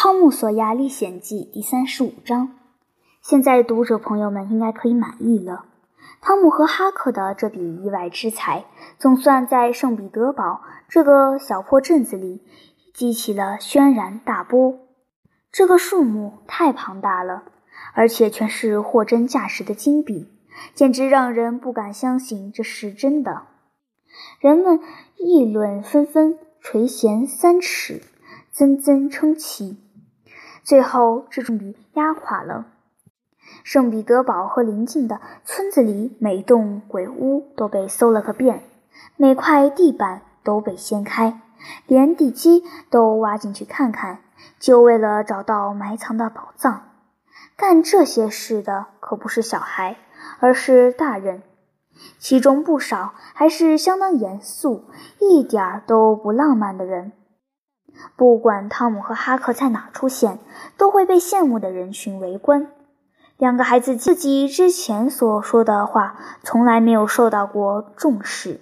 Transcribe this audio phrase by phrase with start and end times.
[0.00, 2.54] 汤姆索亚历险记》第三十五章。
[3.20, 5.64] 现在读者朋友们应该可以满意了。
[6.20, 8.66] 汤姆和哈克的这笔意外之财，
[8.96, 12.40] 总算在圣彼得堡这个小破镇子里
[12.94, 14.78] 激起了轩然大波。
[15.50, 17.42] 这个数目太庞大了，
[17.92, 20.28] 而且全是货真价实的金币，
[20.74, 23.48] 简直让人不敢相信这是真的。
[24.38, 24.78] 人们
[25.16, 28.00] 议论纷纷，垂涎三尺，
[28.52, 29.76] 纷纷称奇。
[30.68, 32.66] 最后，这种笔压垮了。
[33.64, 38.64] 圣彼得堡和邻近的村子里，每栋鬼屋都被搜了个遍，
[39.16, 41.40] 每块地板都被掀开，
[41.86, 44.18] 连地基都挖进去看看，
[44.60, 46.82] 就为了找到埋藏的宝藏。
[47.56, 49.96] 干这些事的可不是小孩，
[50.38, 51.42] 而是大人，
[52.18, 54.84] 其中不少还是相当严肃、
[55.18, 57.12] 一点儿都不浪漫的人。
[58.16, 60.38] 不管汤姆和哈克在哪出现，
[60.76, 62.68] 都会被羡慕的人群围观。
[63.36, 68.60] 两个孩子自己之前所说的话从来没有受到过重视，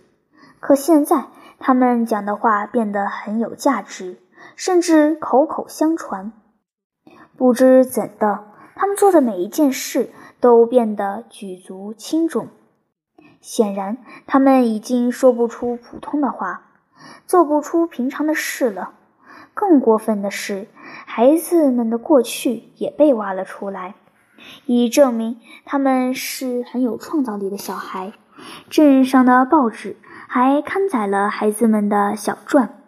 [0.60, 1.28] 可现在
[1.58, 4.18] 他们讲的话变得很有价值，
[4.54, 6.32] 甚至口口相传。
[7.38, 12.48] 不知怎的，他们做的每一件事都变得举足轻重。
[13.40, 16.62] 显然，他们已经说不出普通的话，
[17.26, 18.92] 做不出平常的事了。
[19.56, 20.68] 更过分的是，
[21.06, 23.94] 孩子们的过去也被挖了出来。
[24.66, 28.12] 以证明他们是很有创造力的小孩。
[28.68, 29.96] 镇上的报纸
[30.28, 32.82] 还刊载了孩子们的小传。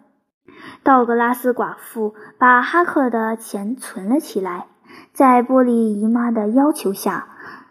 [0.83, 4.67] 道格拉斯寡妇把哈克的钱存了起来，
[5.11, 7.29] 在波利姨妈的要求下，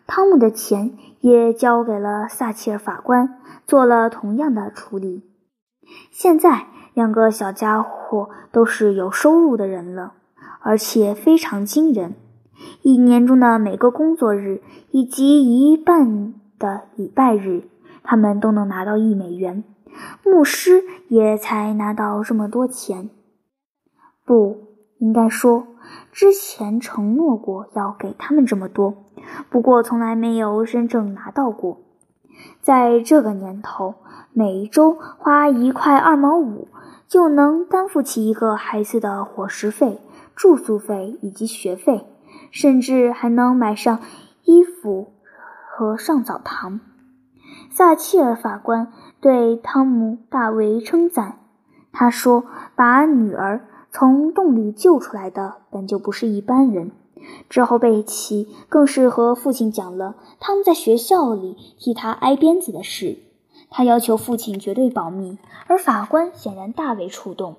[0.09, 5.23] 汤姆的钱也交给了撒切尔法官，做了同样的处理。
[6.11, 6.67] 现在，
[6.99, 10.15] 两个小家伙都是有收入的人了，
[10.59, 12.17] 而且非常惊人。
[12.83, 17.69] 一年中的每个工作日以及一半的礼拜日，
[18.03, 19.63] 他们都能拿到一美元。
[20.25, 23.11] 牧师也才拿到这么多钱。
[24.27, 24.57] 不
[24.99, 25.69] 应该说，
[26.11, 29.05] 之前承诺过要给他们这么多，
[29.49, 31.79] 不过从来没有真正拿到过。
[32.61, 33.95] 在这个年头，
[34.33, 36.67] 每一周花一块二毛五，
[37.09, 40.01] 就能担负起一个孩子的伙食费、
[40.37, 42.07] 住宿费以及学费。
[42.51, 44.01] 甚至还能买上
[44.45, 45.13] 衣服
[45.71, 46.81] 和上澡堂。
[47.71, 51.41] 撒切尔法官对汤姆大为称赞。
[51.93, 56.93] 他说：“把女儿从洞里救出来的本就不是一般人。”
[57.51, 63.19] 之后，贝奇更是和父亲讲了他们在学校里替他挨鞭子的事。
[63.71, 67.57] 他要求父亲绝对保密，而法官显然大为触动。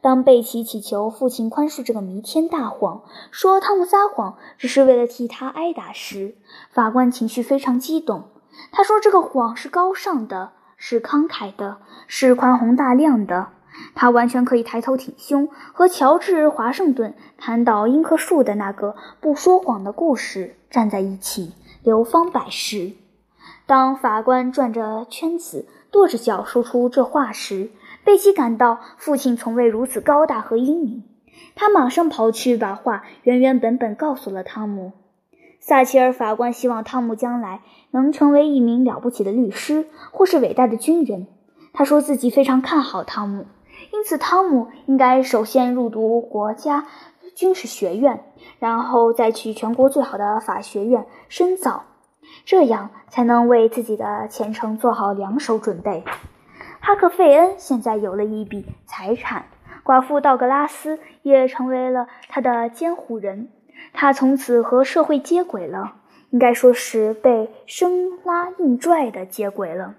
[0.00, 6.34] 当贝奇祈求父亲宽恕这个弥天大谎，说汤姆撒谎只是为了替他挨打时，
[6.70, 8.24] 法官情绪非常激动。
[8.70, 13.48] 他说：“这个谎是高尚的，是慷慨的，是宽宏大量的。
[13.94, 22.92] 他完全可以抬头挺胸，和乔治·华盛顿砍倒樱棵树的那个不说谎的故事站在一起，流芳百世。”
[23.72, 27.70] 当法官转着圈子、跺着脚说出这话时，
[28.04, 31.04] 贝奇感到父亲从未如此高大和英明，
[31.54, 34.92] 他马上跑去把话原原本本告诉了汤姆。
[35.58, 37.62] 撒切尔法官希望汤姆将来
[37.92, 41.26] 能成为一名了不起的律师或是伟大的军人。
[41.72, 43.46] 他说自己非常看好汤姆，
[43.90, 46.84] 因此汤姆应该首先入读国家
[47.34, 48.22] 军事学院，
[48.58, 51.84] 然后再去全国最好的法学院深造，
[52.44, 56.04] 这样才能为自己的前程做好两手准备。
[56.80, 59.46] 哈克费恩现在有了一笔财产，
[59.84, 63.48] 寡妇道格拉斯也成为了他的监护人。
[63.92, 65.94] 他从此和社会接轨了，
[66.30, 69.94] 应该说是被生拉硬拽的接轨了。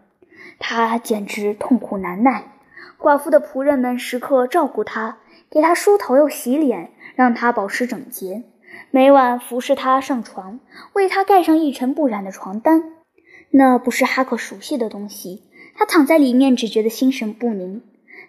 [0.60, 2.52] 他简直痛苦难耐。
[3.00, 5.18] 寡妇的仆人们时刻照顾他，
[5.50, 8.44] 给他梳头又洗脸，让他保持整洁，
[8.92, 10.60] 每晚服侍他上床，
[10.94, 12.94] 为他盖上一尘不染的床单。
[13.52, 15.44] 那不是哈克熟悉的东西。
[15.76, 17.82] 他躺在里面，只觉得心神不宁。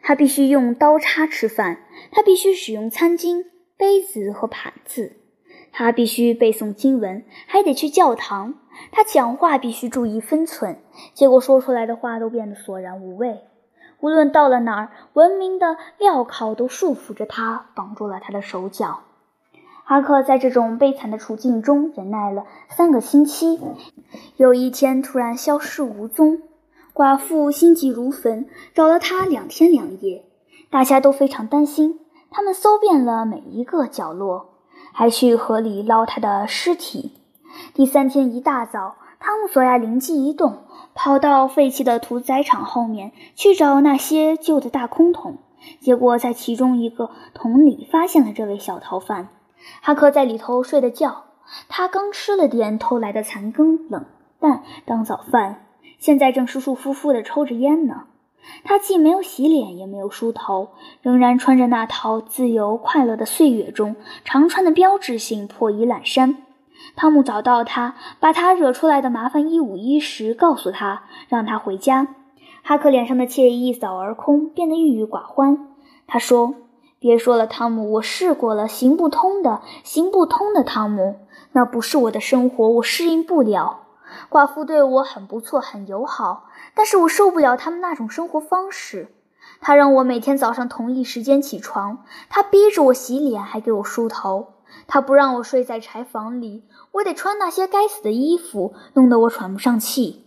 [0.03, 1.79] 他必须用刀叉吃饭，
[2.11, 3.45] 他必须使用餐巾、
[3.77, 5.17] 杯子和盘子，
[5.73, 8.55] 他必须背诵经文，还得去教堂。
[8.93, 10.79] 他讲话必须注意分寸，
[11.13, 13.41] 结果说出来的话都变得索然无味。
[14.01, 19.01] 无论到了哪儿，文明的镣铐都束缚着他，绑住了他的手脚。
[19.87, 23.61] 哈克在这种悲惨的处境中忍耐了三个星期，
[24.37, 26.41] 有一天突然消失无踪。
[26.95, 30.25] 寡妇心急如焚，找了他两天两夜，
[30.71, 32.01] 大家都非常担心。
[32.31, 34.55] 他们搜遍了每一个角落，
[34.93, 37.13] 还去河里捞他的尸体。
[37.75, 40.61] 第三天一大早，汤姆·索亚灵机一动，
[40.95, 45.37] 跑到废弃的屠宰场后面去找那些旧的大空桶，
[45.81, 49.29] 结果在其中一个桶里发现了这位小逃犯。
[49.81, 51.25] 哈克在里头睡的觉，
[51.69, 54.05] 他刚吃了点偷来的残羹冷
[54.41, 55.67] 蛋当早饭，
[55.99, 58.05] 现在正舒舒服服地抽着烟呢。
[58.63, 60.71] 他既没有洗脸，也没有梳头，
[61.01, 66.37] 仍然穿着那套自由快乐的岁月中常穿的标志性破衣烂衫。
[66.95, 72.09] 汤姆找到他，把他惹出来的麻烦一五一十告诉他，让他回家。
[72.63, 75.69] 哈克脸上的惬意一扫而空，变得郁郁寡欢。
[76.07, 76.55] 他说
[77.05, 81.17] ：“别说了，汤姆，我试过了，行不通的，行不通的，汤姆，
[81.53, 83.81] 那不是我的生活，我适应不了。
[84.31, 89.15] 寡妇对我很不错，很友好。”但是我受不了他们那种生活方式。
[89.61, 94.55] 他让我每天早上同一时间起床，他逼着我洗脸，还给我梳头。
[94.87, 100.25] 他不让我睡在柴房里，我得穿那些该死的衣服，弄得我喘不上气。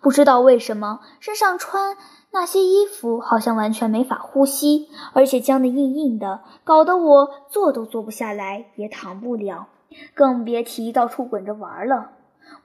[0.00, 1.96] 不知道为什么，身上穿
[2.32, 9.68] 那些衣服好像完全没法呼吸，而且僵得硬硬的，搞得我坐都坐不下来，也躺不了，
[10.14, 12.10] 更别提到处滚着玩了。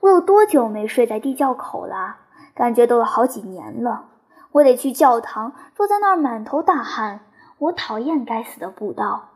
[0.00, 2.16] 我有多久没睡在地窖口了？
[2.54, 4.10] 感觉都有好几年了，
[4.52, 7.20] 我得去教堂，坐在那儿满头大汗。
[7.58, 9.30] 我讨厌该死的布道，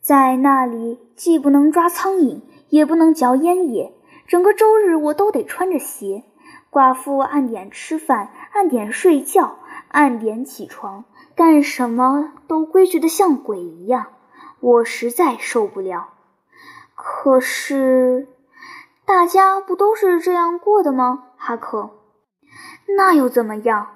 [0.00, 2.40] 在那里既不能抓苍蝇，
[2.70, 3.92] 也不能嚼烟叶。
[4.26, 6.24] 整个周日我都得穿着鞋。
[6.70, 9.58] 寡妇按点吃饭，按点睡觉，
[9.88, 11.04] 按点起床，
[11.34, 14.06] 干什么都规矩的像鬼一样。
[14.60, 16.08] 我实在受不了。
[16.94, 18.28] 可是，
[19.04, 21.90] 大家不都是这样过的吗，哈克？
[22.96, 23.94] 那又怎么样？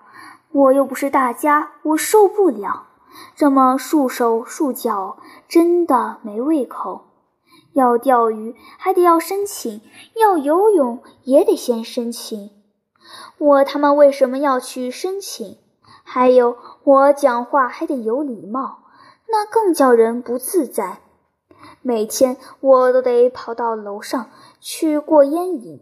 [0.53, 2.87] 我又不是大家，我受不了
[3.35, 7.07] 这么束手束脚，真的没胃口。
[7.73, 9.81] 要钓鱼还得要申请，
[10.15, 12.51] 要游泳也得先申请。
[13.43, 15.59] 我他妈为什么要去申请？
[16.05, 18.85] 还有我讲话还得有礼貌，
[19.27, 21.01] 那更叫人不自在。
[21.81, 24.31] 每天我都得跑到楼上
[24.61, 25.81] 去过烟瘾，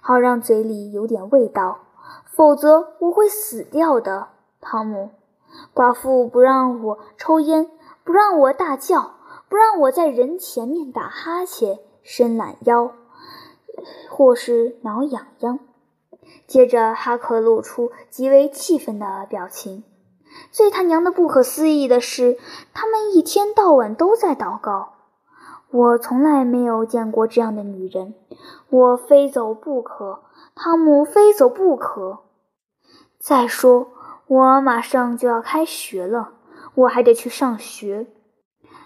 [0.00, 1.80] 好让嘴里有点味道。
[2.26, 4.28] 否则我会死掉的，
[4.60, 5.10] 汤姆。
[5.74, 7.68] 寡妇不让我抽烟，
[8.04, 9.14] 不让我大叫，
[9.48, 12.92] 不让我在人前面打哈欠、伸懒腰，
[14.08, 15.58] 或是挠痒痒。
[16.46, 19.84] 接着，哈克露出极为气愤的表情。
[20.52, 22.38] 最他娘的不可思议的是，
[22.72, 24.94] 他们一天到晚都在祷告。
[25.70, 28.14] 我从来没有见过这样的女人。
[28.68, 30.22] 我非走不可，
[30.54, 32.20] 汤姆，非走不可。
[33.18, 33.88] 再说，
[34.26, 36.32] 我马上就要开学了，
[36.74, 38.06] 我还得去上学。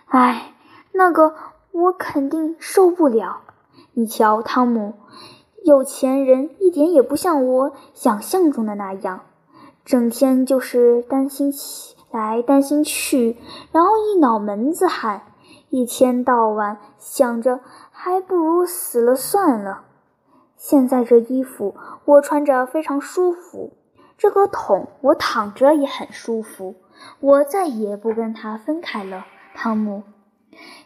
[0.06, 0.54] 哎，
[0.92, 1.34] 那个
[1.72, 3.40] 我肯定受不了。
[3.92, 4.94] 你瞧，汤姆，
[5.64, 9.22] 有钱人一点也不像我想象中的那样，
[9.82, 13.38] 整天就是担心起来担心去，
[13.72, 15.22] 然后一脑门子汗，
[15.70, 19.84] 一天到晚想着还不如死了算了。
[20.58, 21.74] 现在这衣服
[22.04, 23.72] 我穿着非常舒服。
[24.18, 26.74] 这个桶，我躺着也很舒服。
[27.20, 29.24] 我再也不跟他分开了，
[29.54, 30.02] 汤姆。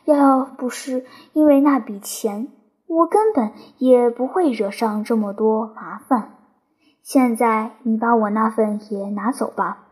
[0.04, 2.48] 要不是因为那笔钱，
[2.88, 6.34] 我根本也不会惹上这么多麻烦。
[7.02, 9.86] 现在你把我那份也拿走吧，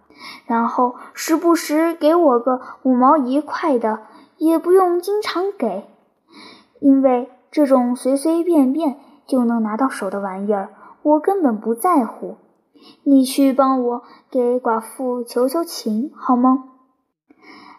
[0.46, 4.00] 然后时不时给我个五毛一块的，
[4.38, 5.86] 也不用经常给，
[6.80, 10.70] 因为这种随随便便就能拿到手的玩意儿，
[11.02, 12.36] 我根本不在乎。
[13.04, 16.64] 你去帮我给寡妇求求情好吗？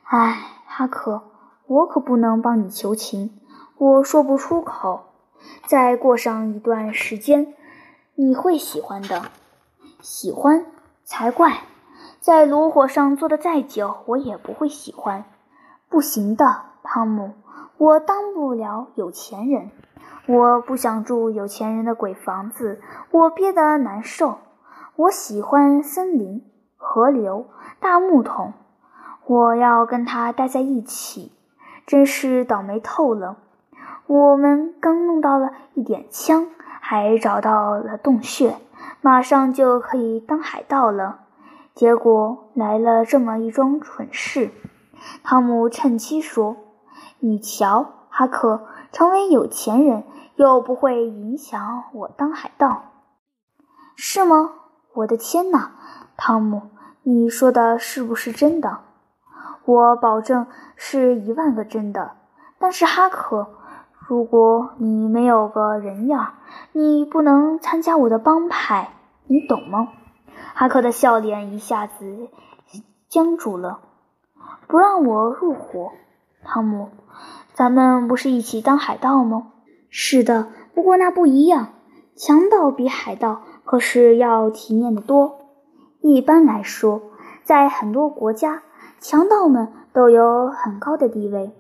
[0.04, 1.24] 哎，哈克，
[1.68, 3.40] 我可不能帮你求情，
[3.78, 5.07] 我说不出口。
[5.66, 7.54] 再过上一段时间，
[8.16, 9.24] 你会喜欢的。
[10.02, 10.66] 喜欢
[11.04, 11.62] 才怪！
[12.20, 15.26] 在炉火上坐的再久，我也不会喜欢。
[15.90, 17.34] 不行的，汤姆，
[17.78, 19.72] 我当不了有钱人。
[20.28, 24.40] 我不想住有钱人的鬼房子，我憋得难受。
[24.98, 26.44] 我喜欢森林、
[26.76, 27.48] 河流、
[27.80, 28.54] 大木桶，
[29.26, 31.32] 我要跟他待在一起，
[31.86, 33.38] 真是倒霉透了。
[34.08, 36.48] 我们刚弄到了一点枪，
[36.80, 38.56] 还找到了洞穴，
[39.02, 41.20] 马上就可以当海盗了。
[41.76, 44.50] 结果来了这么一桩蠢事。
[45.24, 46.56] 汤姆趁机说
[47.20, 50.04] ：“你瞧，哈克，成为有钱人
[50.36, 52.84] 又不会影响我当海盗，
[53.96, 54.54] 是吗？”
[54.96, 55.74] 我的天哪，
[56.16, 56.70] 汤姆，
[57.04, 58.80] 你说的是不是真的？
[59.66, 60.48] 我保证
[60.78, 62.12] 是一万个真的。
[62.58, 63.48] 但是哈克，
[64.08, 66.36] 如果你没有个人样，
[66.72, 68.92] 你不能参加我的帮派，
[69.26, 69.90] 你懂吗？
[70.54, 72.30] 哈克的笑脸一下子
[73.10, 73.82] 僵住了。
[74.66, 75.92] 不让我入伙，
[76.46, 76.88] 汤姆，
[77.54, 79.52] 咱们不是一起当海盗吗？
[79.90, 81.74] 是的，不过那不一样，
[82.16, 85.40] 强盗比海盗可是要体面的多。
[86.00, 87.02] 一般来说，
[87.44, 88.64] 在很多国家，
[89.02, 91.52] 强盗们都有很高的地位，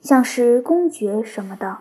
[0.00, 1.78] 像是公爵什么的。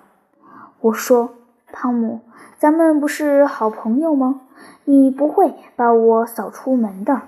[0.82, 1.36] 我说，
[1.72, 2.22] 汤姆，
[2.58, 4.42] 咱们不是好朋友吗？
[4.86, 7.22] 你不会把我扫出门的，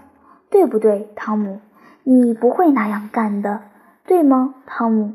[0.50, 1.60] 对不对，汤姆？
[2.04, 3.62] 你不会那样干的，
[4.06, 5.14] 对吗，汤姆？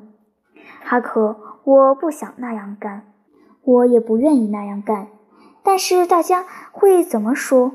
[0.85, 3.03] 哈克，我不想那样干，
[3.65, 5.09] 我也不愿意那样干。
[5.65, 7.73] 但是大家会怎么说？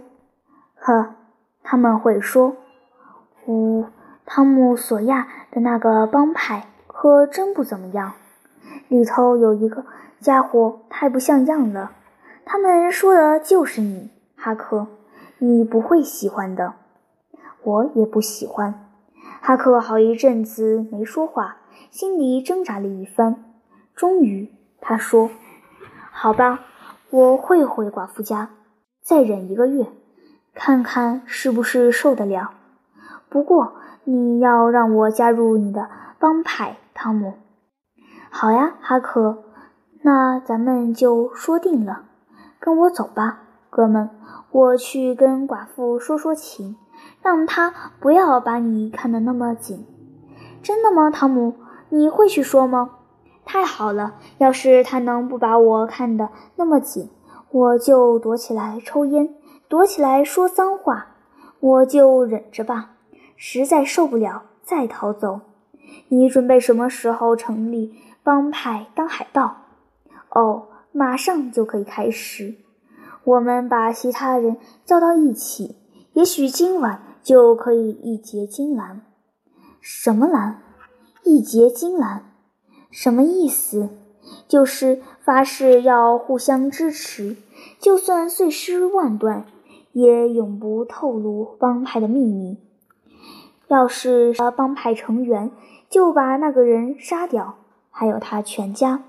[0.76, 1.16] 呵，
[1.62, 2.56] 他们会说
[3.46, 3.86] ：“呜，
[4.26, 8.14] 汤姆·索亚的那个帮派可真不怎么样，
[8.88, 9.86] 里头有一个
[10.20, 11.92] 家伙太不像样了。”
[12.46, 14.10] 他们说的就是你。
[14.36, 14.88] 哈克，
[15.38, 16.74] 你不会喜欢的，
[17.64, 18.90] 我也不喜欢。
[19.40, 21.58] 哈克好一阵子没说话，
[21.90, 23.42] 心里挣扎了一番，
[23.96, 24.52] 终于
[24.82, 25.30] 他说
[26.12, 26.60] ：“好吧，
[27.10, 28.50] 我会回寡妇家，
[29.02, 29.88] 再忍一个月，
[30.54, 32.52] 看看是不是受得了。
[33.30, 35.90] 不过你要让我加入你的
[36.20, 37.36] 帮派，汤姆。
[38.36, 39.44] ”“好呀，哈克，
[40.02, 42.06] 那咱们就说定了。
[42.60, 44.10] 跟我走吧，哥们。”
[44.50, 46.76] 我去跟寡妇说说情，
[47.22, 49.86] 让她不要把你看得那么紧。
[50.64, 51.54] 真的吗，汤姆？
[51.90, 52.90] 你会去说吗？
[53.46, 54.16] 太好了！
[54.40, 57.12] 要是她能不把我看得那么紧，
[57.52, 59.36] 我就躲起来抽烟，
[59.70, 61.06] 躲起来说脏话，
[61.60, 62.94] 我就忍着吧。
[63.36, 65.42] 实在受不了，再逃走。
[66.08, 67.94] 你准备什么时候成立
[68.24, 69.58] 帮派当海盗？
[70.30, 72.56] 哦，马上就可以开始。
[73.24, 75.76] 我们把其他人叫到一起，
[76.14, 79.02] 也许今晚就可以一结金兰。
[79.80, 80.62] 什么兰？
[81.24, 82.32] 一结金兰？
[82.90, 83.90] 什么意思？
[84.48, 87.36] 就是发誓要互相支持，
[87.80, 89.46] 就算碎尸万段，
[89.92, 92.58] 也永不透露帮派的秘密。
[93.68, 95.52] 要是帮派成员，
[95.90, 97.56] 就把那个人杀掉，
[97.94, 99.04] 还有他全家。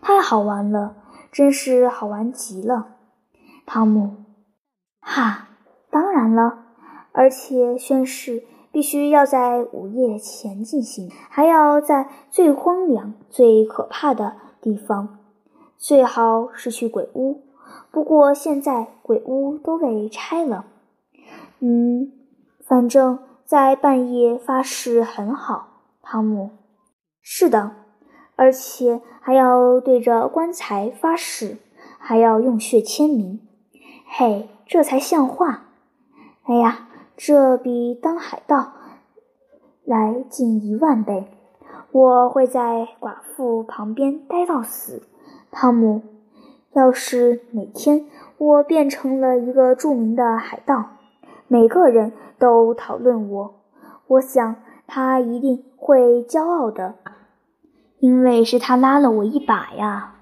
[0.00, 0.94] 太好玩了，
[1.30, 2.94] 真是好玩极了。
[3.66, 4.24] 汤姆，
[5.00, 5.48] 哈，
[5.90, 6.66] 当然了，
[7.10, 15.18] 而且宣誓必须要在午夜前进行，还要在最荒凉、最可怕的地方，
[15.76, 17.42] 最好是去鬼屋。
[17.90, 20.66] 不过现在鬼屋都被拆了。
[21.58, 22.12] 嗯，
[22.64, 26.50] 反正在半夜发誓很好，汤姆。
[27.20, 27.72] 是的，
[28.36, 31.56] 而且还要对着棺材发誓，
[31.98, 33.40] 还要用血签名。
[34.06, 35.64] 嘿，这才像话！
[36.44, 38.72] 哎呀，这比当海盗
[39.84, 41.26] 来近一万倍。
[41.92, 45.02] 我会在寡妇旁边待到死，
[45.50, 46.02] 汤姆。
[46.72, 48.04] 要是哪天
[48.36, 50.90] 我变成了一个著名的海盗，
[51.48, 53.54] 每个人都讨论我，
[54.08, 56.96] 我想他一定会骄傲的，
[58.00, 60.15] 因为是他拉了我一把呀。